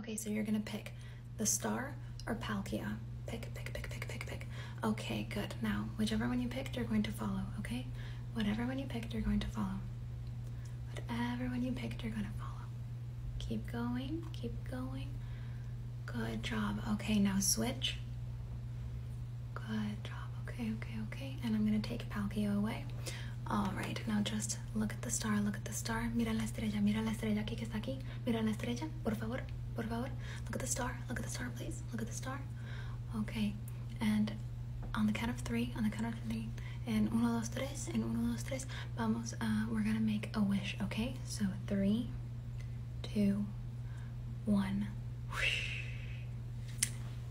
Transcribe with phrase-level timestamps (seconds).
[0.00, 0.92] Okay, so you're gonna pick
[1.38, 1.94] the star
[2.26, 2.96] or Palkia.
[3.26, 4.46] Pick, pick, pick, pick, pick, pick.
[4.84, 5.54] Okay, good.
[5.62, 7.86] Now, whichever one you picked, you're going to follow, okay?
[8.34, 9.80] Whatever one you picked, you're going to follow.
[10.90, 12.66] Whatever one you picked, you're gonna follow.
[13.38, 15.08] Keep going, keep going.
[16.04, 16.80] Good job.
[16.92, 17.96] Okay, now switch.
[19.54, 20.28] Good job.
[20.46, 21.36] Okay, okay, okay.
[21.42, 22.84] And I'm gonna take Palkia away.
[23.48, 26.10] All right, now just look at the star, look at the star.
[26.14, 27.98] Mira la estrella, mira la estrella aquí que está aquí.
[28.26, 29.40] Mira la estrella, por favor,
[29.76, 30.08] por favor.
[30.46, 31.82] Look at the star, look at the star, please.
[31.92, 32.40] Look at the star.
[33.20, 33.54] Okay,
[34.00, 34.32] and
[34.94, 36.48] on the count of three, on the count of three,
[36.86, 38.66] and uno, dos, tres, en uno, dos, tres,
[38.96, 41.14] vamos, uh, we're gonna make a wish, okay?
[41.24, 42.08] So three,
[43.02, 43.44] two,
[44.46, 44.88] one.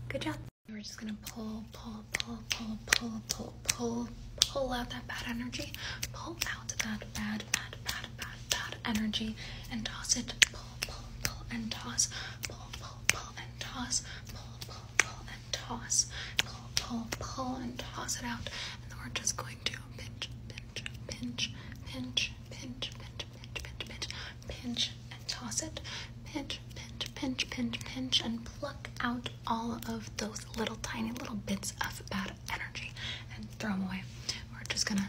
[0.08, 0.36] Good job.
[0.68, 4.08] We're just gonna pull, pull, pull, pull, pull, pull, pull,
[4.40, 5.72] pull out that bad energy.
[6.12, 6.78] Pull out that
[7.14, 9.36] bad, bad, bad, bad, bad energy
[9.70, 10.34] and toss it.
[10.52, 10.60] Pull,
[11.56, 12.08] and toss.
[12.48, 14.02] Pull, pull, pull, and toss.
[14.32, 16.06] Pull, pull, pull, and toss.
[16.44, 18.48] Pull, pull, pull, and toss it out.
[18.82, 21.52] And then we're just going to pinch, pinch, pinch,
[21.88, 24.08] pinch, pinch, pinch, pinch, pinch, pinch,
[24.48, 25.80] pinch, and toss it.
[26.24, 31.72] Pinch, pinch, pinch, pinch, pinch, and pluck out all of those little tiny little bits
[31.80, 32.92] of bad energy
[33.34, 34.02] and throw them away.
[34.52, 35.08] We're just gonna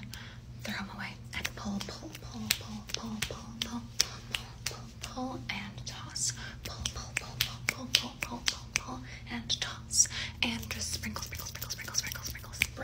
[0.64, 3.82] throw them away and pull, pull, pull, pull, pull, pull, pull,
[4.32, 5.67] pull, pull, pull, and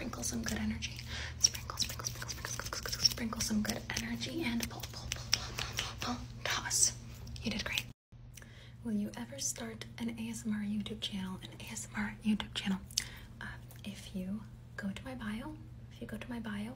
[0.03, 0.91] sprinkle, some good energy.
[1.39, 5.75] Sprinkle, sprinkle, sprinkle, sprinkle, sprinkle, sprinkle some good energy and pull, pull, pull, pull, pull,
[5.77, 6.91] pull, pull, toss.
[7.41, 7.85] You did great.
[8.83, 11.39] Will you ever start an ASMR YouTube channel?
[11.41, 12.79] An ASMR YouTube channel.
[13.39, 13.45] Uh,
[13.85, 14.41] if you
[14.75, 15.53] go to my bio,
[15.93, 16.73] if you go to my bio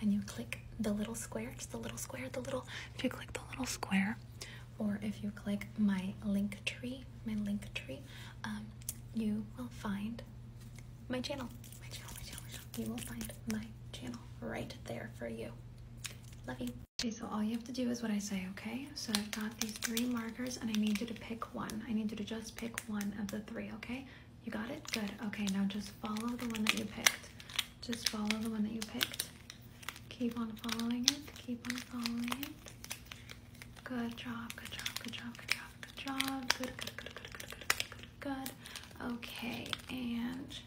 [0.00, 3.30] and you click the little square, just the little square, the little, if you click
[3.34, 4.16] the little square,
[4.78, 7.98] or if you click my Linktree, my Linktree,
[8.44, 8.64] um,
[9.12, 10.22] you will find
[11.10, 11.48] my channel,
[12.76, 15.50] you will find my channel right there for you.
[16.46, 16.68] Love you.
[17.00, 18.86] Okay, so all you have to do is what I say, okay?
[18.94, 21.82] So I've got these three markers and I need you to pick one.
[21.88, 24.04] I need you to just pick one of the three, okay?
[24.44, 24.82] You got it?
[24.92, 25.10] Good.
[25.26, 27.28] Okay, now just follow the one that you picked.
[27.82, 29.24] Just follow the one that you picked.
[30.08, 31.34] Keep on following it.
[31.34, 32.48] Keep on following it.
[33.84, 36.52] Good job, good job, good job, good job, good job.
[36.58, 37.84] Good, good, good, good, good, good,
[38.20, 39.12] good, good.
[39.14, 40.58] Okay, and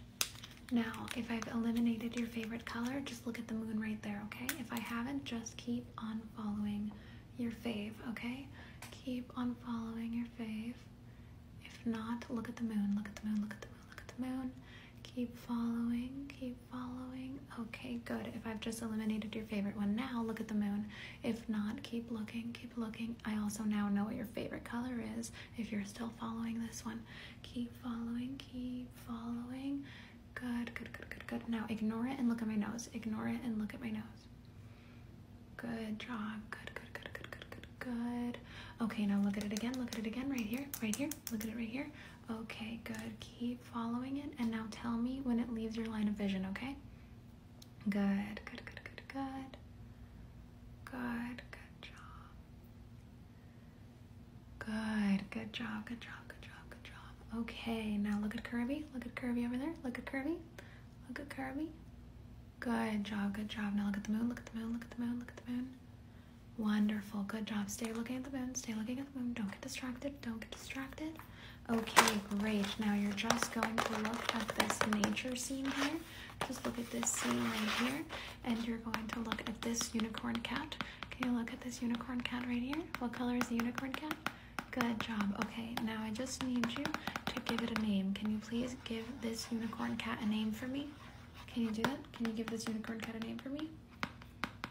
[0.74, 4.48] now, if I've eliminated your favorite color, just look at the moon right there, okay?
[4.60, 6.92] If I haven't, just keep on following
[7.38, 8.48] your fave, okay?
[8.92, 10.74] Keep on following your fave.
[11.64, 14.02] If not, look at the moon, look at the moon, look at the moon, look
[14.02, 14.52] at the moon.
[15.04, 17.40] Keep following, keep following.
[17.60, 18.32] Okay, good.
[18.36, 20.88] If I've just eliminated your favorite one now, look at the moon.
[21.24, 23.16] If not, keep looking, keep looking.
[23.26, 27.02] I also now know what your favorite color is if you're still following this one.
[27.44, 29.84] Keep following, keep following.
[30.36, 31.50] Good, good, good, good, good.
[31.50, 32.90] Now ignore it and look at my nose.
[32.94, 34.02] Ignore it and look at my nose.
[35.58, 36.42] Good job.
[36.52, 38.38] Good, good, good, good, good, good, good.
[38.84, 39.74] Okay, now look at it again.
[39.78, 40.30] Look at it again.
[40.30, 40.66] Right here.
[40.82, 41.10] Right here.
[41.32, 41.88] Look at it right here.
[42.32, 43.14] Okay, good.
[43.20, 44.32] Keep following it.
[44.40, 46.76] And now tell me when it leaves your line of vision, okay?
[47.90, 49.58] Good, good, good, good, good.
[50.86, 51.92] Good, good job.
[54.60, 57.14] Good, good job, good job, good job, good job.
[57.40, 58.86] Okay, now look at Kirby.
[58.94, 59.74] Look at Kirby over there.
[59.84, 60.38] Look at Kirby.
[61.10, 61.68] Look at Kirby.
[62.60, 63.76] Good job, good job.
[63.76, 65.46] Now look at the moon, look at the moon, look at the moon, look at
[65.46, 65.70] the moon.
[66.60, 67.70] Wonderful, good job.
[67.70, 69.34] Stay looking at the moon, stay looking at the moon.
[69.34, 71.18] Don't get distracted, don't get distracted.
[71.72, 72.66] Okay, great.
[72.80, 75.92] Now you're just going to look at this nature scene here.
[76.48, 78.02] Just look at this scene right here.
[78.46, 80.76] And you're going to look at this unicorn cat.
[81.10, 82.82] Can you look at this unicorn cat right here?
[83.00, 84.14] What color is the unicorn cat?
[84.72, 85.36] Good job.
[85.46, 86.84] Okay, now I just need you
[87.34, 88.14] to give it a name.
[88.14, 90.88] Can you please give this unicorn cat a name for me?
[91.52, 91.98] Can you do that?
[92.14, 93.70] Can you give this unicorn cat a name for me?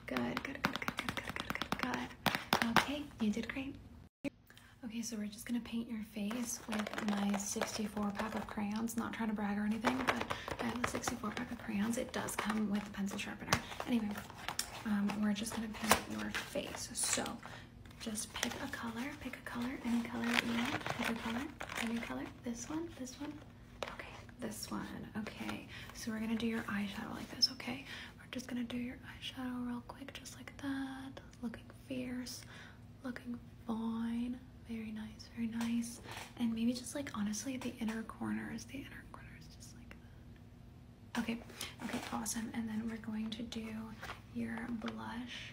[0.06, 2.78] Good, good, good, good, good, good, good, good, good.
[2.78, 3.74] Okay, you did great.
[4.84, 8.96] Okay, so we're just gonna paint your face with my 64 pack of crayons.
[8.96, 10.22] Not trying to brag or anything, but
[10.60, 11.98] I have a 64 pack of crayons.
[11.98, 13.52] It does come with a pencil sharpener.
[13.86, 14.08] Anyway,
[14.86, 16.90] um, we're just gonna paint your face.
[16.92, 17.24] So
[18.02, 20.84] just pick a color, pick a color, any color that you want.
[20.98, 21.42] Pick a color,
[21.82, 22.24] any color.
[22.44, 23.32] This one, this one.
[23.84, 24.08] Okay,
[24.40, 25.06] this one.
[25.18, 27.84] Okay, so we're gonna do your eyeshadow like this, okay?
[28.18, 31.20] We're just gonna do your eyeshadow real quick, just like that.
[31.42, 32.40] Looking fierce,
[33.04, 33.38] looking
[33.68, 34.36] fine.
[34.68, 36.00] Very nice, very nice.
[36.40, 39.94] And maybe just like honestly, the inner corners, the inner corners, just like
[41.14, 41.20] that.
[41.20, 41.38] Okay,
[41.84, 42.50] okay, awesome.
[42.54, 43.64] And then we're going to do
[44.34, 45.52] your blush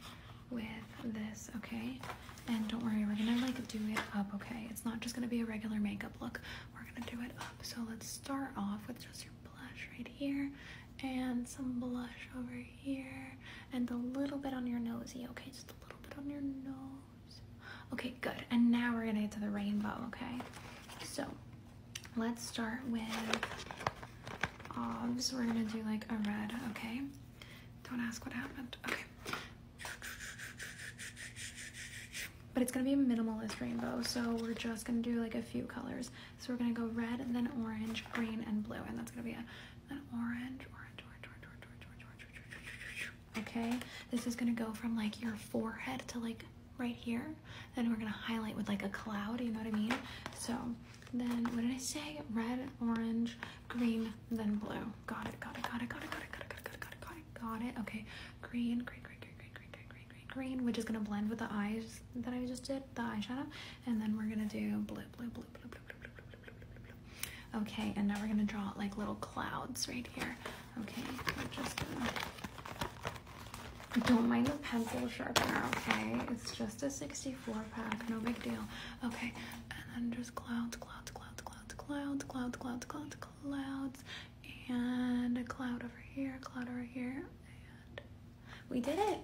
[0.51, 0.63] with
[1.03, 1.99] this, okay?
[2.47, 4.67] And don't worry, we're gonna like do it up, okay?
[4.69, 6.41] It's not just gonna be a regular makeup look.
[6.73, 7.53] We're gonna do it up.
[7.61, 10.49] So let's start off with just your blush right here
[11.03, 13.37] and some blush over here
[13.73, 15.49] and a little bit on your nosy, okay?
[15.51, 17.41] Just a little bit on your nose.
[17.93, 18.45] Okay, good.
[18.51, 20.39] And now we're gonna get to the rainbow, okay?
[21.03, 21.25] So
[22.17, 23.01] let's start with
[24.75, 25.33] obs.
[25.33, 27.01] We're gonna do like a red, okay?
[27.89, 28.77] Don't ask what happened.
[28.87, 29.03] Okay.
[32.59, 35.63] But it's gonna be a minimalist rainbow, so we're just gonna do like a few
[35.63, 36.11] colors.
[36.39, 39.31] So we're gonna go red, and then orange, green, and blue, and that's gonna be
[39.31, 39.45] a
[39.89, 43.47] an orange, orange, orange, orange, orange, orange, orange, orange.
[43.47, 43.79] Okay,
[44.11, 46.43] this is gonna go from like your forehead to like
[46.77, 47.33] right here.
[47.77, 49.39] Then we're gonna highlight with like a cloud.
[49.39, 49.93] You know what I mean?
[50.37, 50.53] So
[51.13, 52.19] then what did I say?
[52.33, 53.37] Red, orange,
[53.69, 54.75] green, then blue.
[55.07, 55.39] Got it.
[55.39, 55.63] Got it.
[55.63, 55.87] Got it.
[55.87, 56.11] Got it.
[56.11, 56.29] Got it.
[56.29, 56.49] Got it.
[56.49, 56.99] Got it.
[56.99, 57.41] Got it.
[57.41, 57.79] Got it.
[57.79, 58.03] Okay.
[58.41, 59.03] Green, green,
[60.29, 63.45] green, which is gonna blend with the eyes that I just did, the eyeshadow,
[63.85, 66.81] and then we're gonna do blue, blue, blue, blue, blue, blue, blue, blue, blue, blue,
[67.53, 67.61] blue.
[67.61, 70.35] Okay, and now we're gonna draw like little clouds right here.
[70.81, 71.01] Okay,
[71.37, 72.09] we're just gonna.
[74.05, 76.21] Don't mind the pencil sharpener, okay?
[76.31, 78.63] It's just a 64 pack, no big deal.
[79.03, 79.33] Okay,
[79.71, 84.03] and then just clouds, clouds, clouds, clouds, clouds, clouds, clouds, clouds, clouds,
[84.69, 87.25] and a cloud over here, a cloud over here,
[88.69, 89.19] we did it!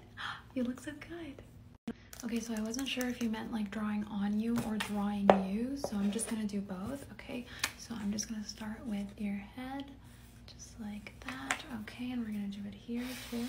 [0.54, 1.96] You look so good.
[2.24, 5.78] Okay, so I wasn't sure if you meant like drawing on you or drawing you,
[5.78, 7.46] so I'm just gonna do both, okay?
[7.78, 9.86] So I'm just gonna start with your head,
[10.48, 12.12] just like that, okay?
[12.12, 13.46] And we're gonna do it here too.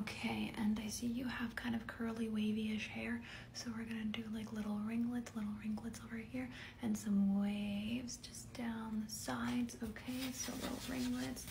[0.00, 3.22] Okay, and I see you have kind of curly, wavy-ish hair,
[3.54, 6.48] so we're gonna do like little ringlets, little ringlets over here,
[6.82, 9.76] and some waves just down the sides.
[9.82, 11.46] Okay, so little ringlets,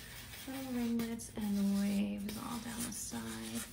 [0.47, 3.63] little ringlets, and waves all down the side.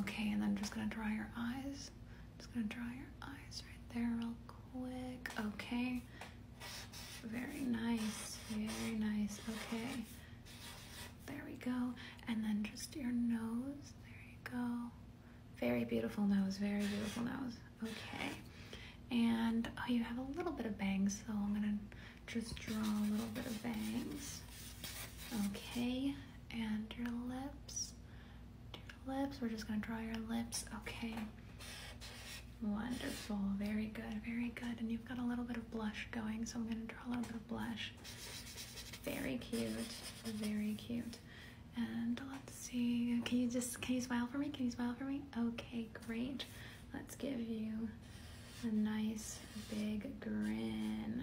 [0.00, 1.90] Okay, and then I'm just gonna draw your eyes.
[2.38, 5.30] Just gonna draw your eyes right there, real quick.
[5.54, 6.02] Okay,
[7.24, 9.38] very nice, very nice.
[9.48, 10.04] Okay.
[11.26, 11.94] There we go.
[12.28, 13.92] And then just your nose.
[14.04, 14.66] There you go.
[15.58, 16.56] Very beautiful nose.
[16.56, 17.56] Very beautiful nose.
[17.82, 18.30] Okay.
[19.10, 21.76] And oh, you have a little bit of bangs, so I'm gonna
[22.26, 24.40] just draw a little bit of bangs.
[25.48, 26.14] Okay.
[26.52, 27.92] And your lips.
[29.06, 29.38] Your lips.
[29.40, 30.64] We're just gonna draw your lips.
[30.82, 31.14] Okay.
[32.62, 33.38] Wonderful.
[33.58, 34.20] Very good.
[34.24, 34.80] Very good.
[34.80, 37.22] And you've got a little bit of blush going, so I'm gonna draw a little
[37.22, 37.92] bit of blush.
[39.04, 39.70] Very cute.
[40.24, 41.18] Very cute.
[41.76, 43.20] And let's see.
[43.24, 44.48] Can you just can you smile for me?
[44.50, 45.22] Can you smile for me?
[45.38, 46.44] Okay, great.
[46.92, 47.88] Let's give you
[48.64, 49.38] a nice
[49.70, 51.22] big grin.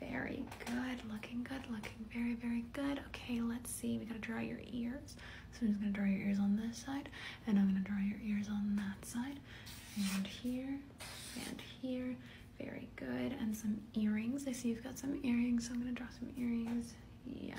[0.00, 1.12] Very good.
[1.12, 1.62] Looking good.
[1.70, 3.00] Looking very, very good.
[3.08, 3.98] Okay, let's see.
[3.98, 5.16] We gotta draw your ears.
[5.52, 7.08] So I'm just gonna draw your ears on this side,
[7.46, 9.40] and I'm gonna draw your ears on that side,
[9.96, 10.78] and here,
[11.48, 12.16] and here.
[12.58, 13.34] Very good.
[13.40, 14.46] And some earrings.
[14.48, 16.94] I see you've got some earrings, so I'm gonna draw some earrings.
[17.24, 17.54] Yeah.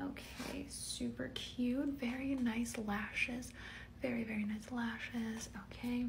[0.00, 1.88] Okay, super cute.
[2.00, 3.52] Very nice lashes.
[4.00, 5.48] Very, very nice lashes.
[5.70, 6.06] Okay.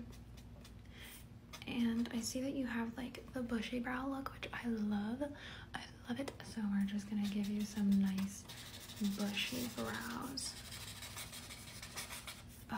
[1.67, 5.23] And I see that you have like the bushy brow look, which I love.
[5.75, 5.79] I
[6.09, 6.31] love it.
[6.53, 8.43] So we're just gonna give you some nice
[9.17, 10.53] bushy brows.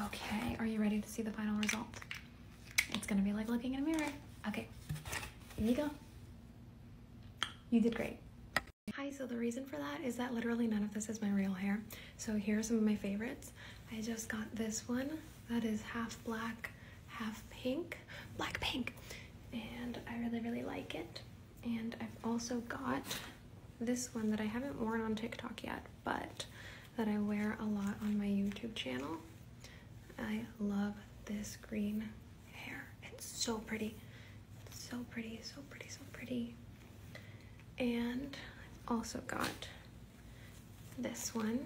[0.05, 1.87] Okay, are you ready to see the final result?
[2.93, 4.11] It's gonna be like looking in a mirror.
[4.47, 4.67] Okay,
[5.57, 5.89] here you go.
[7.71, 8.17] You did great.
[8.93, 11.53] Hi, so the reason for that is that literally none of this is my real
[11.53, 11.81] hair.
[12.17, 13.51] So here are some of my favorites.
[13.91, 15.09] I just got this one
[15.49, 16.71] that is half black,
[17.17, 17.97] half pink,
[18.37, 18.93] black pink,
[19.53, 21.21] and I really, really like it.
[21.63, 23.01] And I've also got
[23.79, 26.45] this one that I haven't worn on TikTok yet, but
[26.97, 29.17] that I wear a lot on my YouTube channel.
[30.19, 30.93] I love
[31.25, 32.07] this green
[32.51, 32.85] hair.
[33.11, 33.95] It's so pretty.
[34.71, 36.55] so pretty, so pretty, so pretty.
[37.77, 38.35] And
[38.87, 39.67] I've also got
[40.97, 41.59] this one,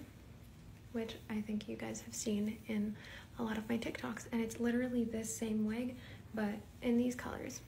[0.94, 2.96] which I think you guys have seen in
[3.39, 4.25] a lot of my TikToks.
[4.31, 5.96] And it's literally this same wig,
[6.34, 7.62] but in these colors,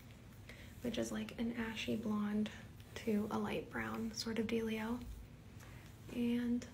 [0.81, 2.49] which is like an ashy blonde
[2.95, 4.99] to a light brown sort of dealio.
[6.13, 6.65] And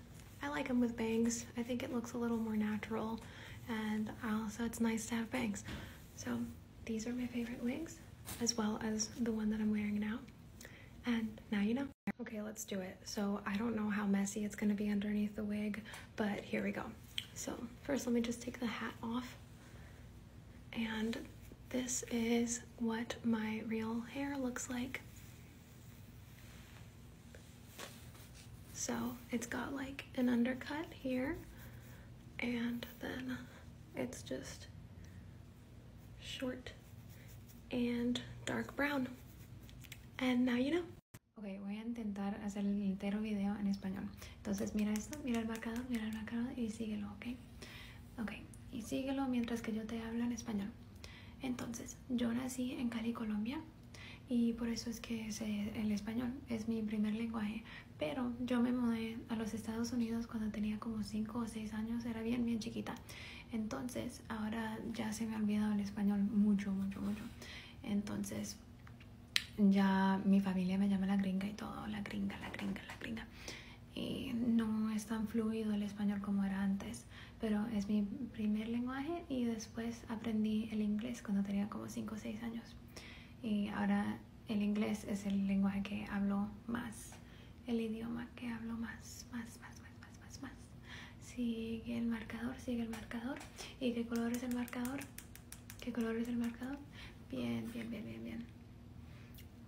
[0.42, 1.46] I like them with bangs.
[1.56, 3.20] I think it looks a little more natural
[3.68, 5.64] and also it's nice to have bangs.
[6.16, 6.38] So
[6.84, 7.98] these are my favorite wigs
[8.40, 10.18] as well as the one that I'm wearing now.
[11.06, 11.86] And now you know.
[12.20, 12.96] Okay, let's do it.
[13.04, 15.82] So I don't know how messy it's gonna be underneath the wig,
[16.16, 16.82] but here we go.
[17.38, 17.52] So
[17.84, 19.36] first let me just take the hat off.
[20.72, 21.16] And
[21.70, 25.00] this is what my real hair looks like.
[28.72, 28.92] So
[29.30, 31.36] it's got like an undercut here
[32.40, 33.38] and then
[33.94, 34.66] It's just
[36.20, 36.72] short
[37.70, 39.08] and dark brown.
[40.18, 40.97] And now you know.
[41.38, 44.02] Ok, voy a intentar hacer el entero video en español.
[44.38, 47.26] Entonces mira esto, mira el marcador, mira el marcador y síguelo, ¿ok?
[48.20, 48.32] Ok,
[48.72, 50.68] y síguelo mientras que yo te hablo en español.
[51.40, 53.60] Entonces, yo nací en Cali, Colombia,
[54.28, 57.62] y por eso es que sé el español, es mi primer lenguaje.
[58.00, 62.04] Pero yo me mudé a los Estados Unidos cuando tenía como 5 o 6 años,
[62.04, 62.96] era bien, bien chiquita.
[63.52, 67.22] Entonces, ahora ya se me ha olvidado el español mucho, mucho, mucho.
[67.84, 68.56] Entonces,
[69.58, 73.26] ya mi familia me llama la gringa y todo, la gringa, la gringa, la gringa.
[73.94, 77.04] Y no es tan fluido el español como era antes,
[77.40, 82.18] pero es mi primer lenguaje y después aprendí el inglés cuando tenía como 5 o
[82.18, 82.76] 6 años.
[83.42, 87.12] Y ahora el inglés es el lenguaje que hablo más,
[87.66, 90.52] el idioma que hablo más, más, más, más, más, más, más.
[91.20, 93.38] Sigue el marcador, sigue el marcador.
[93.80, 95.00] ¿Y qué color es el marcador?
[95.80, 96.78] ¿Qué color es el marcador?
[97.30, 98.57] Bien, bien, bien, bien, bien.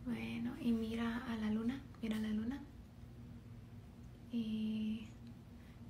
[0.05, 2.61] Bueno, y mira a la luna, mira a la luna.
[4.33, 5.09] Y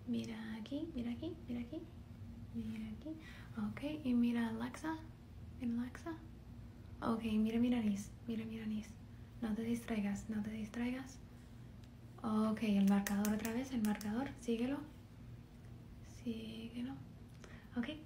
[0.06, 1.80] mira aquí, mira aquí, mira aquí,
[2.54, 3.10] mira aquí.
[3.68, 4.96] Ok, y mira a Alexa,
[5.60, 6.12] mira Alexa.
[7.02, 8.60] Ok, mira mi nariz, mira mi.
[9.40, 11.18] No te distraigas, no te distraigas.
[12.22, 14.78] Ok, el marcador otra vez, el marcador, síguelo.
[16.22, 16.92] Síguelo.
[17.76, 18.00] Okay.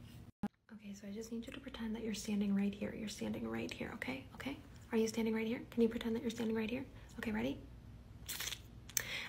[0.73, 2.94] Okay, so I just need you to pretend that you're standing right here.
[2.94, 4.25] You're standing right here, okay?
[4.34, 4.56] Okay?
[4.94, 5.60] Are you standing right here?
[5.72, 6.84] Can you pretend that you're standing right here?
[7.18, 7.58] Okay, ready?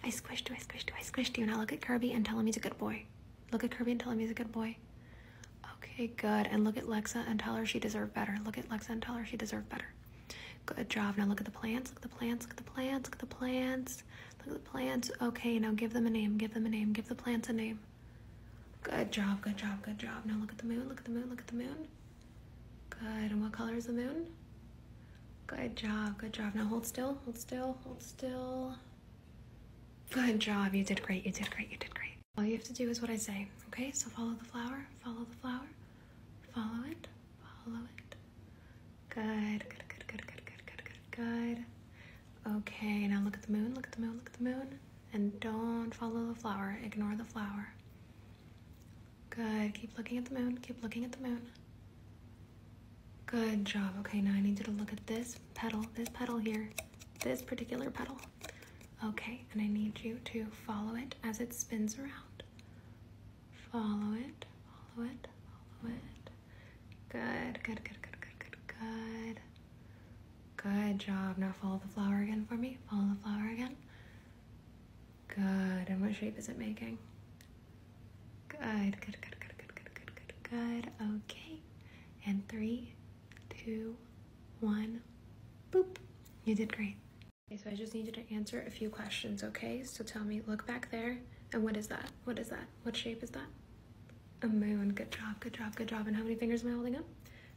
[0.03, 1.48] I squished you, I squished you, I squished you.
[1.48, 3.01] Now look at Kirby and tell him he's a good boy.
[3.51, 4.77] Look at Kirby and tell him he's a good boy.
[5.77, 6.45] Okay, good.
[6.51, 8.38] And look at Lexa and tell her she deserved better.
[8.45, 9.88] Look at Lexa and tell her she deserved better.
[10.67, 11.17] Good job.
[11.17, 11.89] Now look at the plants.
[11.89, 12.45] Look at the plants.
[12.45, 13.07] Look at the plants.
[13.07, 14.03] Look at the plants.
[14.38, 15.10] Look at the plants.
[15.19, 16.38] Okay, now give them a name.
[16.38, 16.93] Give them a name.
[16.93, 17.79] Give the plants a name.
[18.84, 19.41] Good job.
[19.41, 19.81] Good job.
[19.81, 20.25] Good job.
[20.25, 20.88] Now look at the moon.
[20.88, 21.27] Look at the moon.
[21.27, 21.88] Look at the moon.
[22.91, 23.31] Good.
[23.31, 24.27] And what color is the moon?
[25.48, 26.18] Good job.
[26.18, 26.56] Good job.
[26.56, 27.18] Now hold still.
[27.24, 27.78] Hold still.
[27.84, 28.75] Hold still.
[30.12, 30.74] Good job.
[30.74, 31.25] You did great.
[31.25, 31.72] You did great.
[31.72, 32.14] You did great.
[32.38, 33.48] All you have to do is what I say.
[33.68, 33.92] Okay?
[33.92, 34.86] So follow the flower.
[35.04, 35.68] Follow the flower.
[36.54, 37.08] Follow it.
[37.64, 38.16] Follow it.
[39.10, 39.70] Good.
[39.70, 39.84] Good.
[39.90, 40.08] Good.
[40.08, 40.28] Good.
[40.28, 40.46] Good.
[40.46, 40.66] Good.
[40.66, 40.84] Good.
[41.12, 41.56] Good.
[42.46, 42.54] Good.
[42.58, 43.08] Okay.
[43.08, 43.74] Now look at the moon.
[43.75, 44.16] Look at the moon.
[44.16, 44.80] Look at the moon.
[45.14, 46.78] And don't follow the flower.
[46.84, 47.70] Ignore the flower.
[49.30, 49.74] Good.
[49.75, 50.58] Keep looking at the moon.
[50.60, 51.42] Keep looking at the moon.
[53.25, 53.91] Good job.
[54.00, 56.70] Okay, now I need you to look at this petal, this petal here,
[57.22, 58.17] this particular petal.
[59.03, 62.44] Okay, and I need you to follow it as it spins around.
[63.72, 64.46] Follow it,
[64.96, 65.27] follow it,
[65.82, 66.29] follow it.
[67.10, 69.39] Good, good, good, good, good, good, good.
[70.58, 71.38] Good job.
[71.38, 72.77] Now follow the flower again for me.
[72.89, 73.75] Follow the flower again.
[75.27, 75.89] Good.
[75.89, 76.98] And what shape is it making?
[78.48, 78.60] Good,
[79.01, 80.91] good, good, good, good, good, good, good.
[81.17, 81.60] Okay.
[82.25, 82.94] And three,
[83.65, 83.95] two,
[84.60, 85.01] one,
[85.72, 85.98] boop.
[86.43, 86.98] You did great.
[87.50, 89.84] Okay, so I just need you to answer a few questions, okay?
[89.84, 91.17] So tell me, look back there,
[91.51, 92.12] and what is that?
[92.25, 92.65] What is that?
[92.84, 93.48] What shape is that?
[94.43, 94.89] A moon.
[94.93, 96.05] Good job, good job, good job.
[96.05, 97.05] And how many fingers am I holding up?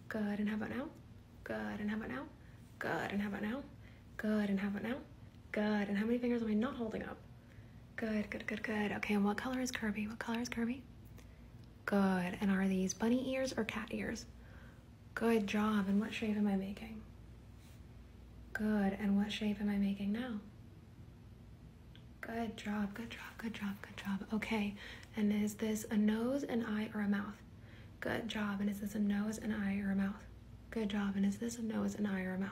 [0.08, 0.38] Good.
[0.38, 0.86] And how about now?
[1.44, 1.80] Good.
[1.80, 2.24] And how about now?
[2.78, 3.10] Good.
[3.12, 3.60] And how about now?
[4.16, 4.48] Good.
[4.48, 4.96] And how about now?
[5.52, 5.88] Good.
[5.88, 7.18] And how many fingers am I not holding up?
[7.96, 8.92] Good, good, good, good.
[8.92, 10.06] Okay, and what color is Kirby?
[10.06, 10.82] What color is Kirby?
[11.84, 12.38] Good.
[12.40, 14.24] And are these bunny ears or cat ears?
[15.18, 15.88] Good job.
[15.88, 17.00] And what shape am I making?
[18.52, 18.96] Good.
[19.00, 20.38] And what shape am I making now?
[22.20, 24.25] Good job, good job, good job, good job.
[24.32, 24.76] Okay.
[25.16, 27.34] And is this a nose, an eye, or a mouth?
[27.98, 28.60] Good job.
[28.60, 30.22] And is this a nose, an eye, or a mouth?
[30.70, 31.16] Good job.
[31.16, 32.50] And is this a nose, an eye, or a mouth?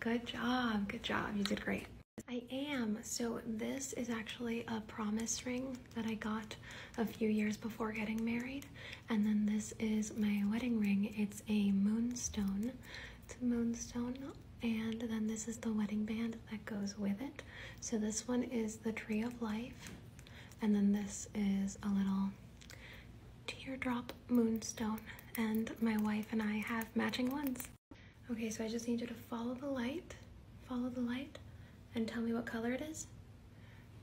[0.00, 1.36] Good job, good job.
[1.36, 1.88] You did great.
[2.32, 2.98] I am.
[3.02, 6.56] So, this is actually a promise ring that I got
[6.96, 8.64] a few years before getting married.
[9.10, 11.12] And then this is my wedding ring.
[11.16, 12.72] It's a moonstone.
[13.24, 14.16] It's a moonstone.
[14.62, 17.42] And then this is the wedding band that goes with it.
[17.80, 19.90] So, this one is the tree of life.
[20.62, 22.30] And then this is a little
[23.46, 25.00] teardrop moonstone.
[25.36, 27.68] And my wife and I have matching ones.
[28.30, 30.14] Okay, so I just need you to follow the light.
[30.66, 31.38] Follow the light
[31.94, 33.06] and tell me what color it is?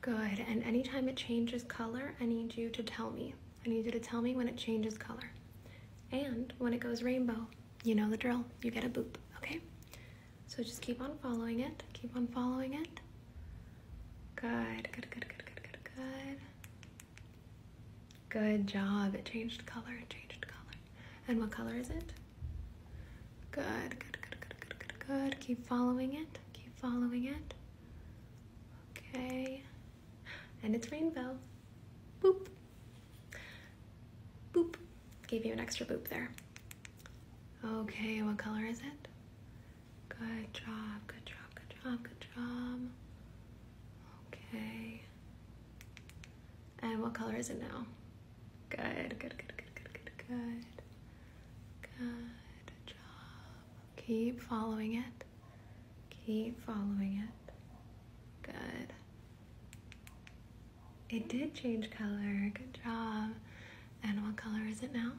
[0.02, 0.46] Good.
[0.48, 3.34] And anytime it changes color, I need you to tell me.
[3.66, 5.32] I need you to tell me when it changes color.
[6.12, 7.48] And when it goes rainbow,
[7.84, 8.46] you know the drill.
[8.64, 9.60] You get a boop, okay?
[10.48, 11.84] So just keep on following it.
[11.94, 13.00] Keep on following it.
[14.36, 16.38] Good, good, good, good, good, good, good.
[18.30, 19.16] Good job.
[19.16, 19.94] It changed color.
[20.02, 20.78] It changed color.
[21.28, 22.14] And what color is it?
[23.52, 23.66] Good,
[24.00, 25.40] good, good, good, good, good, good.
[25.40, 26.40] Keep following it.
[26.54, 27.54] Keep following it.
[29.14, 29.62] Okay.
[30.64, 31.38] And it's rainbow.
[32.22, 32.48] Boop.
[34.54, 34.76] Boop.
[35.28, 36.30] gave you an extra boop there.
[37.66, 39.08] Okay, what color is it?
[40.10, 42.80] Good job, good job, good job, good job.
[44.28, 45.02] Okay.
[46.82, 47.86] And what color is it now?
[48.70, 50.66] Good, good, good, good, good, good, good.
[51.82, 52.96] Good job.
[53.98, 55.24] Keep following it.
[56.26, 57.54] Keep following it.
[58.44, 58.94] Good.
[61.10, 62.52] It did change color.
[62.54, 63.32] Good job.
[64.04, 65.12] And what color is it now?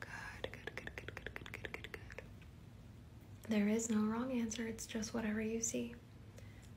[0.00, 2.24] Good, good, good, good, good, good, good, good, good.
[3.48, 4.66] There is no wrong answer.
[4.66, 5.94] It's just whatever you see.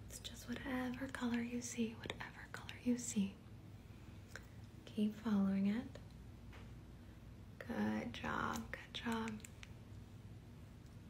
[0.10, 3.34] It's just whatever color you see, whatever color you see.
[4.86, 6.00] Keep following it.
[7.68, 9.32] Good job, good job.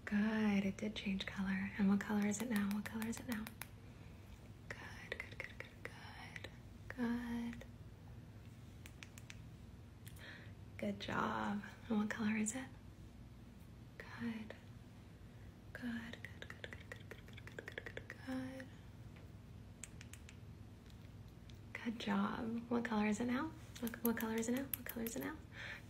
[0.05, 1.71] Good, it did change color.
[1.77, 2.67] And what color is it now?
[2.73, 3.41] What color is it now?
[4.69, 5.53] Good, good, good,
[5.83, 6.47] good,
[6.97, 7.65] good.
[10.77, 10.99] Good.
[10.99, 11.61] Job.
[11.89, 12.57] And what color is it?
[13.97, 14.53] Good.
[15.73, 18.03] Good, good, good, good, good, good, good, good, good,
[21.85, 21.99] good.
[21.99, 22.61] Job.
[22.69, 23.45] What color is it now?
[23.79, 24.63] What, what color is it now?
[24.77, 25.31] What color is it now?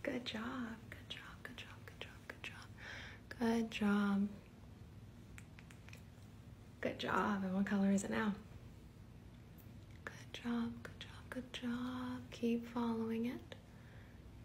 [0.02, 0.42] Good job.
[0.90, 1.20] Good job.
[1.42, 1.68] Good job.
[1.86, 2.10] Good job.
[2.28, 2.66] Good job.
[3.38, 4.28] Good job.
[6.80, 7.44] Good job.
[7.44, 8.32] And what color is it now?
[10.04, 10.72] Good job.
[10.82, 10.93] Good job.
[11.34, 12.20] Good job.
[12.30, 13.54] Keep following it.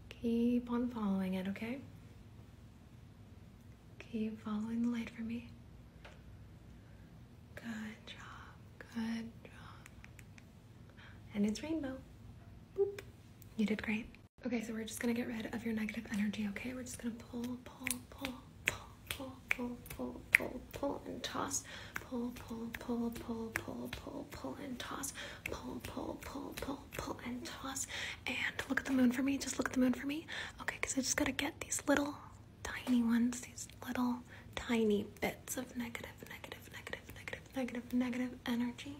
[0.09, 1.77] Keep on following it, okay?
[3.99, 5.47] Keep following the light for me.
[7.53, 7.63] Good
[8.07, 8.87] job.
[8.95, 9.85] Good job.
[11.35, 11.95] And it's rainbow.
[12.75, 13.01] Boop.
[13.55, 14.07] You did great.
[14.47, 16.73] Okay, so we're just gonna get rid of your negative energy, okay?
[16.73, 18.33] We're just gonna pull, pull, pull,
[18.65, 21.63] pull, pull, pull, pull, pull, pull, and toss.
[22.09, 25.13] Pull, pull, pull, pull, pull, pull, pull, and toss.
[25.51, 27.85] Pull, pull, pull, pull, pull, and toss.
[28.25, 28.35] And
[28.67, 29.37] look at the moon for me.
[29.37, 30.25] Just look at the moon for me.
[30.61, 32.15] Okay, because I just gotta get these little
[32.63, 34.19] tiny ones, these little
[34.55, 38.97] tiny bits of negative, negative, negative, negative, negative, negative energy.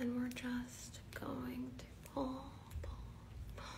[0.00, 2.44] And we're just going to pull,
[3.62, 3.68] pull,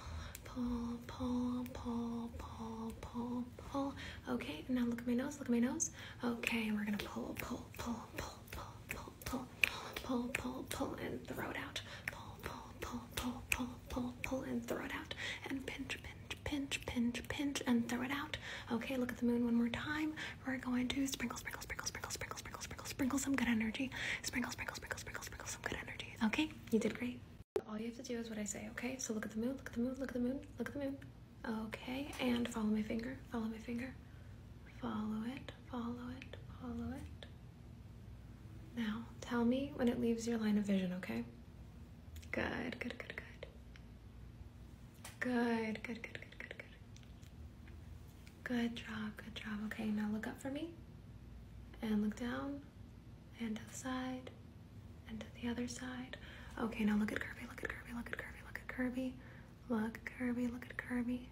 [0.44, 3.44] pull, pull, pull, pull, pull.
[3.56, 3.94] pull.
[4.28, 5.90] Okay, now look at my nose, look at my nose.
[6.24, 8.34] Okay, we're gonna pull, pull, pull, pull,
[10.10, 11.80] pull, pull, pull, and throw it out.
[12.10, 15.14] Pull, pull, pull, pull, pull, pull, pull, and throw it out.
[15.48, 18.36] And pinch, pinch, pinch, pinch, pinch, and throw it out.
[18.72, 20.14] Okay, look at the moon one more time.
[20.44, 23.92] We're going to sprinkle, sprinkle, sprinkle, sprinkle, sprinkle, sprinkle, sprinkle, sprinkle some good energy.
[24.24, 26.16] Sprinkle, sprinkle, sprinkle, sprinkle, sprinkle some good energy.
[26.24, 27.20] Okay, you did great.
[27.68, 28.96] All you have to do is what I say, okay?
[28.98, 30.74] So look at the moon, look at the moon, look at the moon, look at
[30.74, 30.96] the moon.
[31.68, 33.94] Okay, and follow my finger, follow my finger.
[34.82, 37.19] Follow it, follow it, follow it.
[38.80, 41.22] Now, tell me when it leaves your line of vision, okay?
[42.32, 43.46] Good, good, good, good.
[45.20, 46.76] Good, good, good, good, good, good.
[48.42, 49.58] Good job, good job.
[49.66, 50.70] Okay, now look up for me.
[51.82, 52.58] And look down.
[53.38, 54.30] And to the side.
[55.10, 56.16] And to the other side.
[56.58, 59.14] Okay, now look at Kirby, look at Kirby, look at Kirby, look at Kirby.
[59.68, 61.28] Look at Kirby, look at Kirby.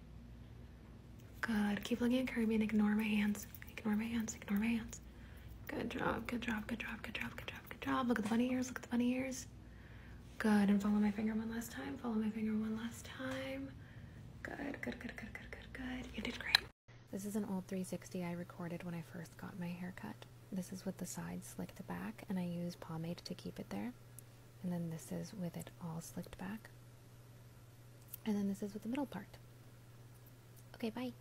[1.41, 1.83] Good.
[1.83, 3.47] Keep looking at Kirby and ignore my hands.
[3.75, 5.01] Ignore my hands, ignore my hands.
[5.69, 8.07] Good job, good job, good job, good job, good job, good job.
[8.07, 9.45] Look at the bunny ears, look at the bunny ears.
[10.39, 11.95] Good, and follow my finger one last time.
[12.01, 13.69] Follow my finger one last time.
[14.41, 16.07] Good, good, good, good, good, good, good.
[16.15, 16.57] You did great.
[17.11, 20.15] This is an old 360 I recorded when I first got my haircut.
[20.51, 23.93] This is with the sides slicked back, and I use pomade to keep it there.
[24.63, 26.71] And then this is with it all slicked back.
[28.25, 29.37] And then this is with the middle part.
[30.75, 31.13] Okay, bye.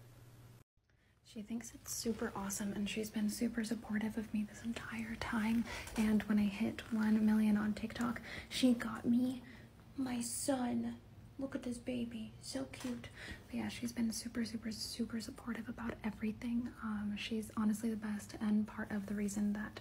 [1.32, 5.64] She thinks it's super awesome and she's been super supportive of me this entire time.
[5.96, 9.42] And when I hit 1 million on TikTok, she got me
[9.96, 10.94] my son.
[11.38, 13.08] Look at this baby, so cute.
[13.46, 16.68] But yeah, she's been super, super, super supportive about everything.
[16.82, 19.80] Um, she's honestly the best and part of the reason that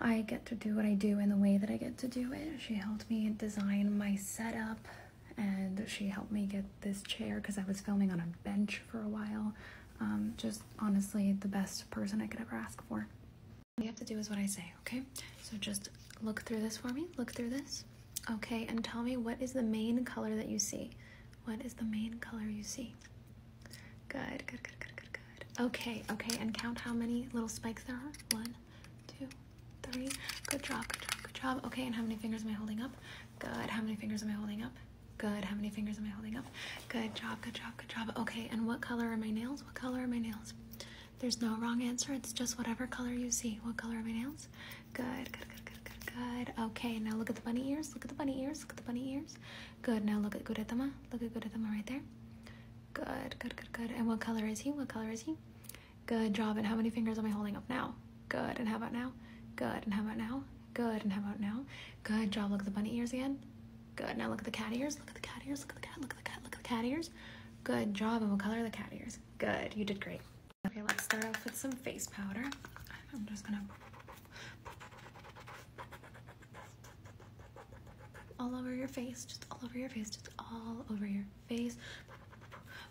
[0.00, 2.32] I get to do what I do in the way that I get to do
[2.32, 2.60] it.
[2.60, 4.78] She helped me design my setup
[5.36, 9.00] and she helped me get this chair because I was filming on a bench for
[9.00, 9.54] a while.
[10.02, 13.06] Um, just honestly, the best person I could ever ask for.
[13.78, 15.02] All you have to do is what I say, okay?
[15.42, 15.90] So just
[16.22, 17.06] look through this for me.
[17.16, 17.84] Look through this.
[18.32, 20.90] Okay, and tell me what is the main color that you see?
[21.44, 22.94] What is the main color you see?
[24.08, 25.64] Good, good, good, good, good, good.
[25.66, 28.36] Okay, okay, and count how many little spikes there are.
[28.36, 28.54] One,
[29.06, 29.26] two,
[29.84, 30.08] three.
[30.48, 31.66] Good job, good job, good job.
[31.66, 32.90] Okay, and how many fingers am I holding up?
[33.38, 33.70] Good.
[33.70, 34.72] How many fingers am I holding up?
[35.18, 35.44] Good.
[35.44, 36.44] How many fingers am I holding up?
[36.88, 38.12] Good job, good job, good job.
[38.18, 39.62] Okay, and what color are my nails?
[39.62, 40.54] What color are my nails?
[41.20, 42.12] There's no wrong answer.
[42.12, 43.60] It's just whatever color you see.
[43.62, 44.48] What color are my nails?
[44.92, 46.64] Good, good, good, good, good, good.
[46.64, 47.94] Okay, now look at the bunny ears.
[47.94, 48.60] Look at the bunny ears.
[48.62, 49.36] Look at the bunny ears.
[49.82, 50.04] Good.
[50.04, 50.90] Now look at Gudetama.
[51.12, 52.00] Look at Gudetama right there.
[52.94, 53.90] Good, good, good, good.
[53.92, 54.72] And what color is he?
[54.72, 55.36] What color is he?
[56.06, 56.56] Good job.
[56.56, 57.94] And how many fingers am I holding up now?
[58.28, 58.58] Good.
[58.58, 59.12] And how about now?
[59.54, 59.84] Good.
[59.84, 60.42] And how about now?
[60.74, 61.04] Good.
[61.04, 61.60] And how about now?
[62.02, 62.50] Good job.
[62.50, 63.38] Look at the bunny ears again.
[63.96, 64.16] Good.
[64.16, 64.98] Now look at the cat ears.
[64.98, 65.60] Look at the cat ears.
[65.60, 65.96] Look at the cat.
[66.00, 66.38] Look at the cat.
[66.42, 67.10] Look at the cat ears.
[67.64, 68.22] Good job.
[68.22, 69.18] And we'll color the cat ears?
[69.38, 69.74] Good.
[69.76, 70.20] You did great.
[70.66, 72.44] Okay, let's start off with some face powder.
[73.14, 73.60] I'm just gonna
[78.42, 81.76] all over your face, just all over your face, just all over your face.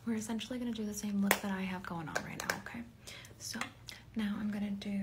[0.06, 2.82] We're essentially gonna do the same look that I have going on right now, okay?
[3.40, 3.60] So
[4.16, 5.00] now I'm gonna do,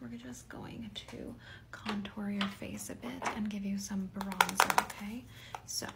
[0.00, 1.34] we're just going to
[1.72, 5.24] contour your face a bit and give you some bronzer, okay?
[5.66, 5.86] So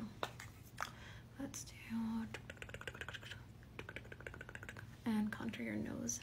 [1.38, 1.96] let's do,
[5.06, 6.20] and contour your nose.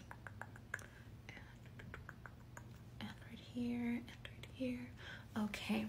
[3.00, 4.90] And right here, and right here.
[5.38, 5.86] Okay.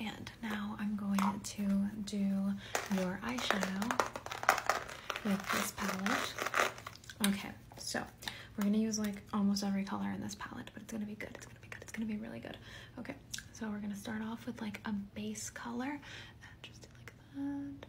[0.00, 1.62] And now I'm going to
[2.04, 2.54] do
[3.00, 4.00] your eyeshadow
[5.24, 6.34] with this palette.
[7.28, 8.02] Okay, so
[8.56, 11.30] we're gonna use like almost every color in this palette, but it's gonna be good.
[11.34, 11.78] It's gonna be good.
[11.82, 12.56] It's gonna be really good.
[12.98, 13.14] Okay,
[13.52, 17.86] so we're gonna start off with like a base color, and just like that,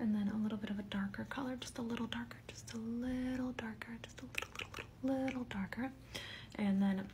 [0.00, 2.76] and then a little bit of a darker color, just a little darker, just a
[2.78, 5.90] little darker, just a little, little, little, little darker,
[6.56, 7.06] and then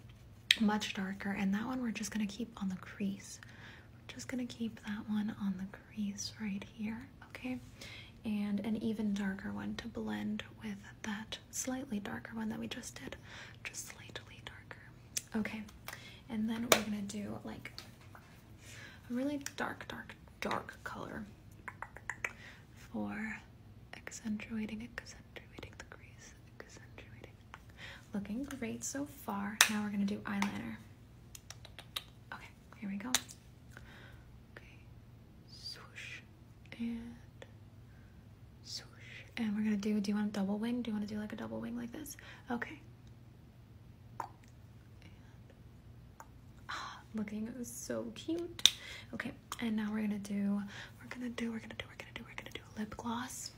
[0.60, 1.36] much darker.
[1.38, 3.40] And that one we're just gonna keep on the crease.
[3.94, 7.58] We're just gonna keep that one on the crease right here, okay?
[8.24, 13.00] And an even darker one to blend with that slightly darker one that we just
[13.02, 13.16] did.
[13.64, 14.82] Just slightly darker.
[15.36, 15.62] Okay,
[16.28, 17.72] and then we're gonna do like
[19.10, 21.24] a really dark, dark, dark color
[22.92, 23.36] for
[23.94, 27.32] accentuating, accentuating the crease, accentuating.
[28.14, 29.56] Looking great so far.
[29.70, 30.76] Now we're gonna do eyeliner.
[32.32, 32.48] Okay,
[32.80, 33.08] here we go.
[34.56, 34.78] Okay,
[35.48, 36.20] swoosh
[36.78, 37.14] and
[39.40, 40.82] and we're gonna do, do you want a double wing?
[40.82, 42.16] Do you want to do like a double wing like this?
[42.50, 42.78] Okay.
[46.68, 48.70] ah, looking so cute.
[49.14, 50.60] Okay, and now we're gonna do,
[51.00, 53.50] we're gonna do, we're gonna do, we're gonna do, we're gonna do a lip gloss.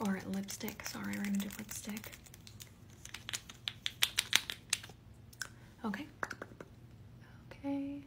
[0.00, 2.12] Or lipstick, sorry, we're gonna do lipstick.
[5.84, 6.06] Okay.
[7.52, 8.00] Okay.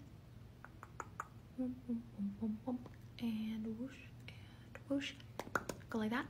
[1.59, 1.75] And
[3.77, 3.95] whoosh
[4.27, 4.45] and
[4.89, 5.13] whoosh.
[5.89, 6.25] Go like that.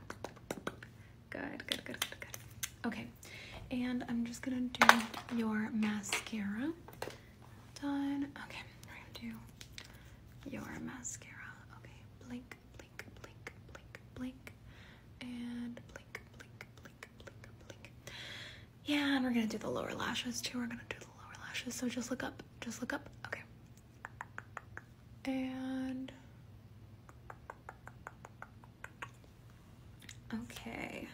[1.30, 2.86] Good, good, good, good, good.
[2.86, 3.06] Okay,
[3.70, 4.86] and I'm just gonna do
[5.36, 6.72] your mascara.
[7.80, 8.28] Done.
[8.44, 9.34] Okay, we're gonna
[10.44, 11.34] do your mascara.
[11.78, 11.92] Okay,
[12.28, 14.52] blink, blink, blink, blink, blink,
[15.20, 17.92] and blink, blink, blink, blink, blink.
[18.84, 20.58] Yeah, and we're gonna do the lower lashes too.
[20.58, 21.74] We're gonna do the lower lashes.
[21.74, 22.42] So just look up.
[22.60, 23.08] Just look up.
[23.26, 23.42] Okay.
[25.24, 26.12] And
[30.34, 31.08] Okay.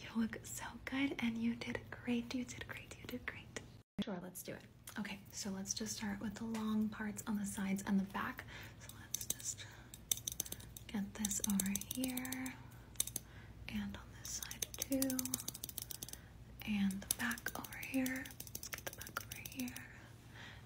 [0.00, 2.32] You look so good and you did great.
[2.32, 2.94] You did great.
[3.00, 3.60] You did great.
[4.04, 4.60] Sure, let's do it.
[5.00, 8.44] Okay, so let's just start with the long parts on the sides and the back.
[8.80, 9.64] So let's just
[10.92, 12.54] get this over here
[13.68, 15.16] and on this side too.
[16.68, 18.24] And the back over here.
[18.54, 19.74] Let's get the back over here.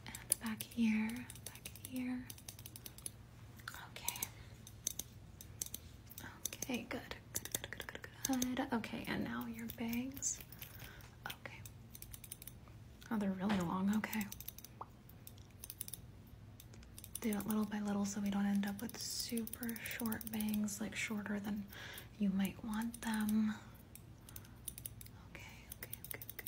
[0.07, 1.09] And back here.
[1.47, 2.19] Back here.
[3.93, 4.29] Okay.
[6.63, 7.01] Okay, good.
[8.27, 8.63] Good.
[8.75, 10.39] Okay, and now your bangs.
[11.27, 11.59] Okay.
[13.11, 13.93] Oh, they're really long.
[13.97, 14.25] Okay.
[17.21, 20.97] Do it little by little so we don't end up with super short bangs, like
[20.97, 21.65] shorter than
[22.19, 23.55] you might want them.
[25.31, 25.43] Okay,
[25.79, 26.47] okay, okay, okay.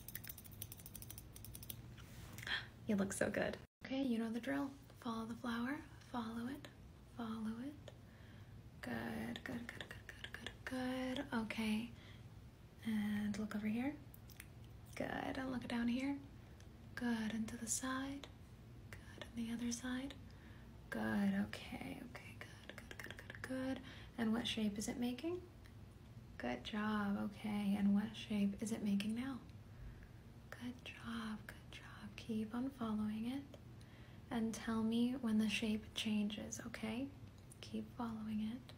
[2.89, 3.57] You look so good.
[3.87, 4.71] Okay, you know the drill.
[5.05, 5.77] Follow the flower.
[6.11, 6.67] Follow it.
[7.17, 7.91] Follow it.
[8.81, 10.29] Good, good, good, good.
[10.33, 10.51] Good.
[10.65, 11.25] Good.
[11.43, 11.91] Okay.
[12.85, 13.95] And look over here.
[14.97, 15.37] Good.
[15.37, 16.17] And look down here.
[16.97, 17.33] Good.
[17.33, 18.27] And to the side.
[18.91, 19.25] Good.
[19.37, 20.15] And the other side.
[20.93, 21.01] Good.
[21.49, 21.99] Okay.
[22.11, 22.35] Okay.
[22.39, 22.77] Good.
[22.77, 22.99] Good.
[22.99, 23.15] Good.
[23.17, 23.49] Good.
[23.49, 23.81] Good.
[24.19, 25.39] And what shape is it making?
[26.39, 27.31] Good job.
[27.31, 27.77] Okay.
[27.79, 29.39] And what shape is it making now?
[30.51, 31.39] Good job.
[31.47, 32.11] Good job.
[32.17, 33.59] Keep on following it.
[34.31, 37.07] And tell me when the shape changes, okay?
[37.61, 38.73] Keep following it.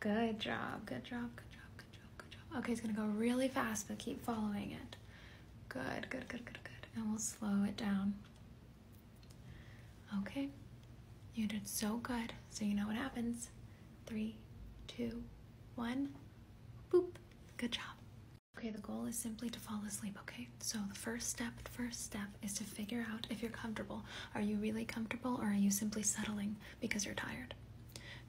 [0.00, 2.58] Good job, good job, good job, good job, good job.
[2.58, 4.96] Okay, it's gonna go really fast, but keep following it.
[5.68, 6.86] Good, good, good, good, good.
[6.96, 8.14] And we'll slow it down.
[10.20, 10.48] Okay,
[11.34, 12.32] you did so good.
[12.50, 13.48] So you know what happens.
[14.06, 14.36] Three,
[14.86, 15.22] two,
[15.74, 16.10] one,
[16.90, 17.12] boop.
[17.56, 17.82] Good job.
[18.56, 20.48] Okay, the goal is simply to fall asleep, okay?
[20.60, 24.02] So the first step, the first step is to figure out if you're comfortable.
[24.34, 27.54] Are you really comfortable or are you simply settling because you're tired?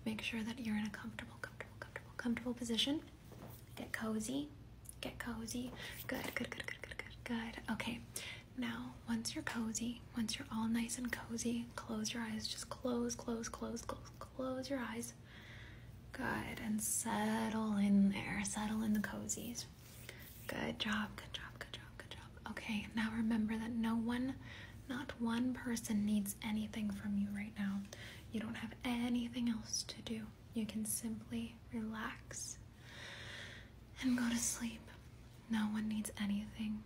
[0.05, 3.01] Make sure that you're in a comfortable, comfortable comfortable comfortable position.
[3.75, 4.49] Get cozy.
[5.01, 5.71] Get cozy.
[6.07, 7.73] Good, good, good, good, good, good, good.
[7.73, 7.99] Okay.
[8.59, 12.45] Now, once you're cozy, once you're all nice and cozy, close your eyes.
[12.45, 15.13] Just close, close, close, close, close your eyes.
[16.11, 16.59] Good.
[16.65, 18.41] And settle in there.
[18.43, 19.65] Settle in the cozies.
[20.47, 22.51] Good job, good job, good job, good job.
[22.51, 24.33] Okay, now remember that no one,
[24.89, 27.79] not one person needs anything from you right now.
[28.31, 30.21] You don't have anything else to do.
[30.53, 32.57] You can simply relax
[34.01, 34.81] and go to sleep.
[35.49, 36.79] No one needs anything.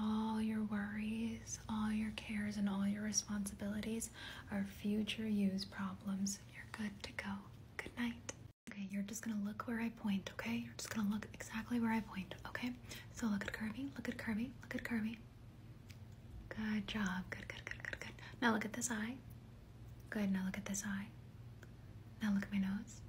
[0.00, 4.10] All your worries, all your cares, and all your responsibilities
[4.52, 6.38] are future use problems.
[6.54, 7.30] You're good to go.
[7.76, 8.32] Good night.
[8.70, 10.62] Okay, you're just gonna look where I point, okay?
[10.64, 12.72] You're just gonna look exactly where I point, okay?
[13.12, 15.18] So look at Kirby, look at Kirby, look at Kirby.
[16.48, 17.24] Good job.
[17.30, 18.12] Good, good, good, good, good.
[18.42, 19.14] Now look at this eye.
[20.10, 21.06] Good, now look at this eye.
[22.22, 23.00] Now look at my nose.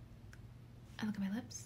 [0.99, 1.65] And look at my lips.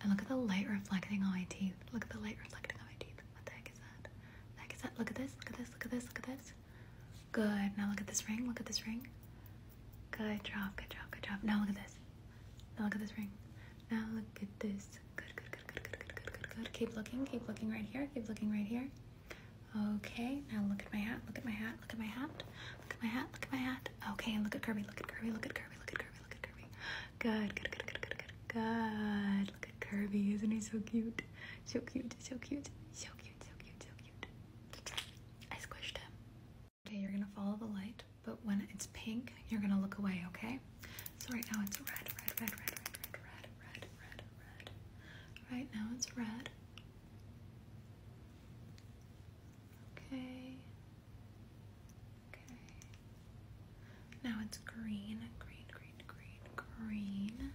[0.00, 1.74] And look at the light reflecting on my teeth.
[1.92, 3.16] Look at the light reflecting on my teeth.
[3.34, 4.10] What the heck is that?
[4.56, 4.92] The heck is that?
[4.98, 6.52] Look at this, look at this, look at this, look at this.
[7.32, 7.70] Good.
[7.76, 8.44] Now look at this ring.
[8.46, 9.06] Look at this ring.
[10.10, 11.38] Good job, good job, good job.
[11.42, 11.94] Now look at this.
[12.78, 13.30] Now look at this ring.
[13.90, 14.86] Now look at this.
[15.16, 16.72] Good, good, good, good, good, good, good, good, good.
[16.72, 18.08] Keep looking, keep looking right here.
[18.14, 18.86] Keep looking right here.
[19.96, 21.18] Okay, now look at my hat.
[21.26, 21.74] Look at my hat.
[21.82, 22.30] Look at my hat.
[22.80, 23.26] Look at my hat.
[23.32, 23.88] Look at my hat.
[24.12, 24.82] Okay, and look at Kirby.
[24.86, 25.32] Look at Kirby.
[25.32, 25.76] Look at Kirby.
[25.78, 26.18] Look at Kirby.
[26.22, 26.66] Look at Kirby.
[27.18, 29.46] Good, good, good, good, good, good, good.
[29.52, 30.34] Look at Kirby.
[30.34, 31.22] Isn't he so cute?
[31.66, 32.14] So cute.
[32.20, 32.70] So cute.
[32.92, 33.42] So cute.
[33.44, 33.82] So cute.
[33.82, 34.26] So cute.
[35.52, 36.10] I squished him.
[36.96, 40.24] Okay, you're gonna follow the light, but when it's pink, you're gonna look away.
[40.28, 40.58] Okay.
[41.18, 44.70] So right now it's red, red, red, red, red, red, red, red, red, red.
[45.52, 46.48] Right now it's red.
[49.98, 50.56] Okay.
[52.32, 52.60] Okay.
[54.24, 57.52] Now it's green, green, green, green, green.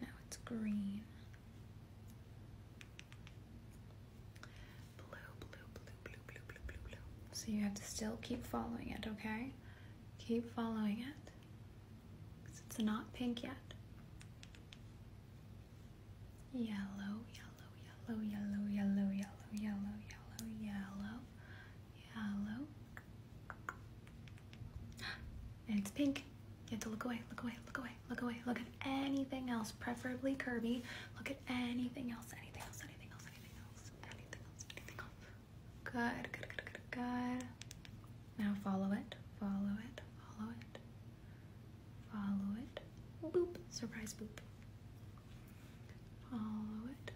[0.00, 1.02] Now it's green.
[4.96, 6.98] Blue, blue, blue, blue, blue, blue, blue, blue.
[7.50, 9.52] You have to still keep following it, okay?
[10.18, 11.30] Keep following it.
[12.44, 13.74] 'Cause it's not pink yet.
[16.52, 17.70] Yellow, yellow,
[18.06, 19.10] yellow, yellow, yellow, yellow,
[19.52, 21.20] yellow, yellow, yellow,
[22.14, 22.66] yellow.
[25.68, 26.24] And it's pink.
[26.68, 28.40] You have to look away, look away, look away, look away.
[28.46, 30.82] Look at anything else, preferably Kirby.
[31.16, 35.10] Look at anything else, anything else, anything else, anything else, anything else, anything else.
[35.84, 36.48] Good, good,
[36.90, 37.44] good.
[38.38, 40.78] Now follow it, follow it, follow it,
[42.12, 42.80] follow it.
[43.32, 44.28] Boop, surprise boop.
[46.30, 47.10] Follow it.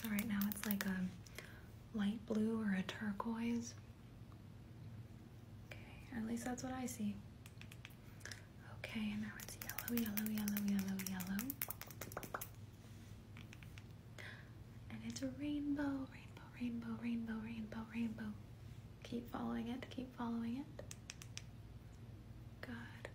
[0.00, 3.74] So right now it's like a light blue or a turquoise.
[5.70, 7.14] Okay, at least that's what I see.
[8.78, 11.42] Okay, and now it's yellow, yellow, yellow, yellow, yellow.
[14.90, 18.32] And it's a rainbow, rainbow, rainbow, rainbow, rainbow, rainbow.
[19.08, 20.82] Keep following it, keep following it.
[22.60, 22.72] Good,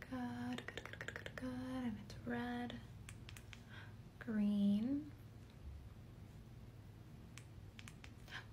[0.09, 1.83] good, good, good, good, good, good.
[1.83, 2.73] And it's red,
[4.19, 5.01] green,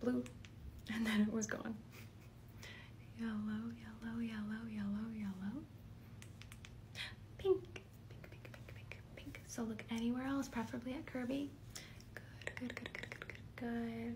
[0.03, 0.25] blue,
[0.93, 1.77] and then it was gone.
[3.21, 3.37] Yellow,
[3.81, 5.63] yellow, yellow, yellow, yellow.
[7.39, 7.63] Pink,
[8.09, 9.41] pink, pink, pink, pink, pink.
[9.47, 11.51] So look anywhere else, preferably at Kirby.
[12.15, 14.15] Good, good, good, good, good, good, good,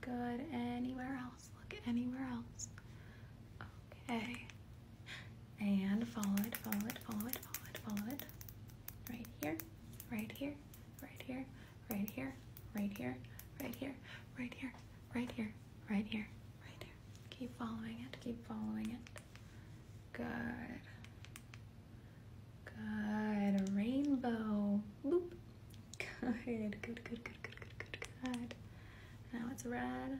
[0.00, 0.46] good, good.
[0.52, 1.50] Anywhere else.
[1.86, 2.68] Anywhere else.
[4.10, 4.46] Okay.
[5.60, 8.22] And follow it, follow it, follow it, follow it, follow it.
[9.10, 9.56] Right here,
[10.10, 10.54] right here,
[11.02, 11.44] right here,
[11.90, 12.34] right here,
[12.74, 13.16] right here,
[13.60, 13.94] right here,
[14.38, 14.72] right here,
[15.14, 15.52] right here,
[15.90, 16.26] right here,
[16.62, 16.92] right here.
[17.30, 19.20] Keep following it, keep following it.
[20.12, 20.80] Good.
[22.64, 23.76] Good.
[23.76, 24.80] Rainbow.
[25.04, 25.22] Boop.
[26.44, 28.54] Good, good, good, good, good, good, good.
[29.32, 30.18] Now it's red,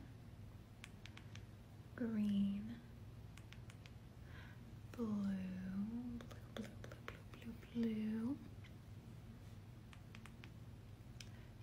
[1.97, 2.75] green,
[4.97, 7.15] blue, blue, blue, blue,
[7.73, 8.37] blue, blue.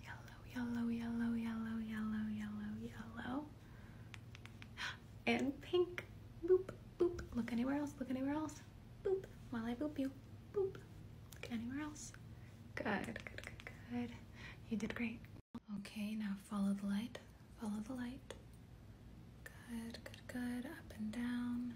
[0.02, 2.72] Yellow, yellow, yellow, yellow, yellow, yellow,
[3.26, 3.44] yellow.
[5.26, 6.04] And pink.
[6.46, 7.20] Boop, boop.
[7.34, 8.54] Look anywhere else, look anywhere else.
[9.04, 9.24] Boop.
[9.50, 10.10] While I boop you.
[10.54, 10.74] Boop.
[11.34, 12.12] Look anywhere else.
[12.74, 14.10] Good, good, good, good.
[14.70, 15.20] You did great.
[15.80, 17.18] Okay, now follow the light.
[17.60, 18.34] Follow the light.
[19.44, 20.66] Good, good, good.
[20.66, 21.74] Up and down.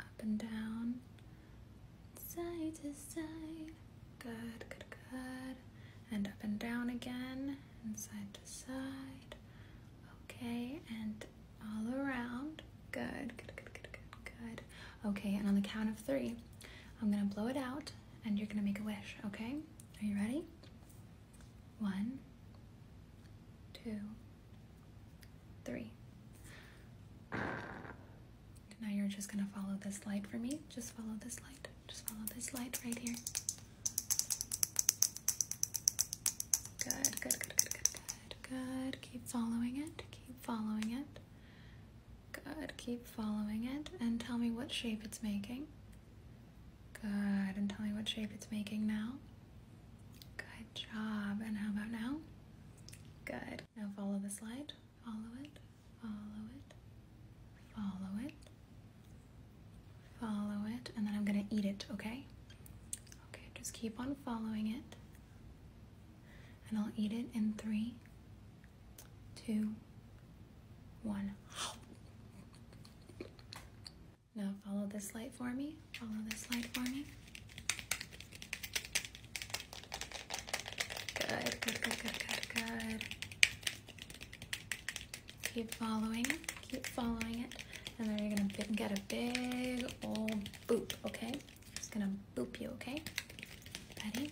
[0.00, 0.94] Up and down.
[2.16, 3.72] Side to side.
[4.18, 5.56] Good, good, good.
[6.10, 7.56] And up and down again.
[7.84, 9.34] And side to side.
[10.24, 11.24] Okay, and
[11.62, 12.62] all around.
[12.90, 14.62] Good, good, good, good, good, good.
[15.08, 16.34] Okay, and on the count of three,
[17.00, 17.90] I'm gonna blow it out
[18.24, 19.56] and you're gonna make a wish, okay?
[20.00, 20.44] Are you ready?
[21.80, 22.18] One,
[23.74, 23.98] two,
[25.64, 25.90] three.
[28.82, 30.60] Now you're just gonna follow this light for me.
[30.68, 31.68] Just follow this light.
[31.88, 33.14] Just follow this light right here.
[36.84, 39.00] Good, good, good, good, good, good, good.
[39.02, 40.02] Keep following it.
[40.10, 41.18] Keep following it.
[42.32, 42.72] Good.
[42.76, 45.66] Keep following it and tell me what shape it's making.
[46.94, 47.56] Good.
[47.56, 49.14] And tell me what shape it's making now.
[50.36, 51.40] Good job.
[51.44, 52.16] And how about now?
[53.24, 53.62] Good.
[53.76, 54.72] Now follow this light.
[55.04, 55.58] Follow it.
[56.00, 56.74] Follow it.
[57.74, 58.41] Follow it.
[60.22, 60.90] Follow it.
[60.96, 62.24] And then I'm to eat it, okay?
[63.28, 64.96] Okay, just keep on following it.
[66.70, 67.94] And I'll eat it in three,
[69.44, 69.68] two,
[71.02, 71.32] one.
[74.36, 75.74] Now follow this light for me.
[75.98, 77.04] Follow this light for me.
[81.14, 83.04] Good, good, good, good, good, good.
[85.52, 86.26] Keep following.
[86.70, 87.61] Keep following it.
[87.98, 91.32] And then you're gonna get a big old boop, okay?
[91.76, 93.02] Just gonna boop you, okay?
[94.04, 94.30] Ready?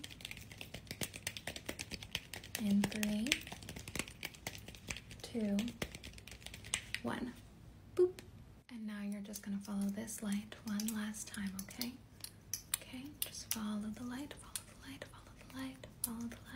[2.65, 3.29] In three,
[5.23, 5.57] two,
[7.03, 7.33] one.
[7.97, 8.11] Boop.
[8.71, 11.93] And now you're just gonna follow this light one last time, okay?
[12.77, 16.50] Okay, just follow the light, follow the light, follow the light, follow the light.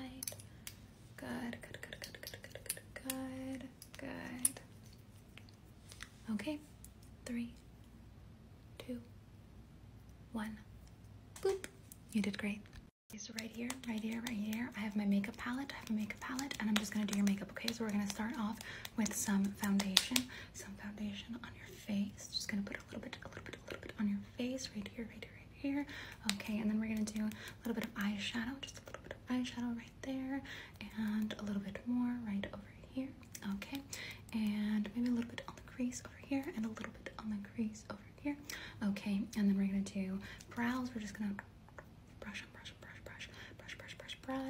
[15.72, 16.03] I mean.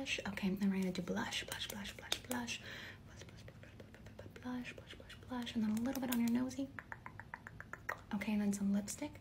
[0.04, 0.20] Brush.
[0.28, 2.60] Okay, then we're gonna do blush, blush, blush, blush, blush,
[3.06, 6.68] blush, blush, blush, blush, blush, blush, blush, and then a little bit on your nosy.
[8.14, 9.12] Okay, and then some lipstick.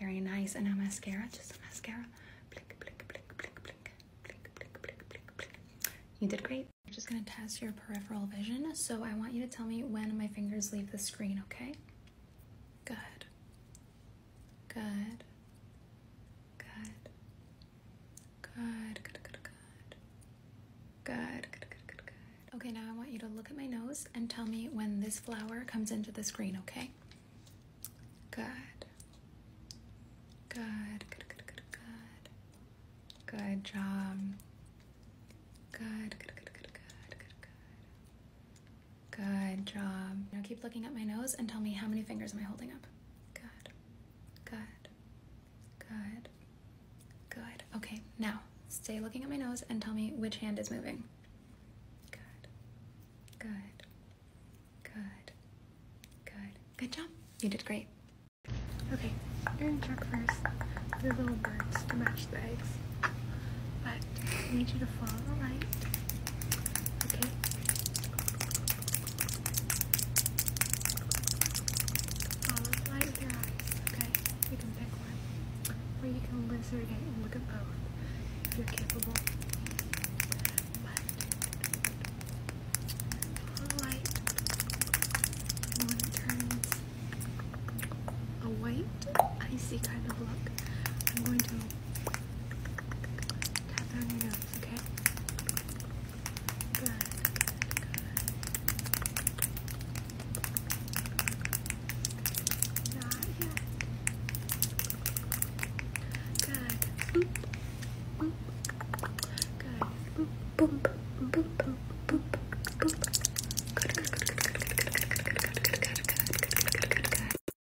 [0.00, 0.54] Very nice.
[0.54, 2.06] And now mascara, just a mascara.
[2.50, 3.92] Blink, blink, blink, blink, blink,
[4.24, 5.58] blink, blink, blink, blink, blink.
[6.20, 6.66] You did great.
[6.86, 8.74] I'm just gonna test your peripheral vision.
[8.74, 11.74] So I want you to tell me when my fingers leave the screen, okay?
[12.86, 13.26] Good.
[14.68, 15.24] Good.
[18.54, 19.94] Good, good, good, good.
[21.04, 22.56] Good, good, good, good, good.
[22.56, 25.18] Okay, now I want you to look at my nose and tell me when this
[25.18, 26.90] flower comes into the screen, okay?
[28.30, 28.44] Good.
[30.48, 33.38] Good, good, good, good, good.
[33.38, 34.18] Good job.
[35.72, 37.34] Good, good, good, good, good, good,
[39.10, 39.56] good.
[39.56, 40.16] Good job.
[40.32, 42.70] Now keep looking at my nose and tell me how many fingers am I holding
[42.70, 42.86] up?
[43.34, 43.72] Good,
[44.44, 44.88] good,
[45.78, 46.28] good,
[47.84, 51.02] Okay, now stay looking at my nose and tell me which hand is moving.
[52.10, 52.20] Good.
[53.38, 53.50] Good.
[54.84, 55.32] Good.
[56.24, 56.52] Good.
[56.76, 57.06] Good job.
[57.40, 57.86] You did great.
[58.92, 59.10] Okay,
[59.58, 60.40] you're gonna check first
[61.02, 62.68] the little birds to match the eggs.
[63.82, 63.98] But
[64.50, 65.81] I need you to follow the light.
[76.72, 78.56] observing and look at both.
[78.56, 79.41] You're capable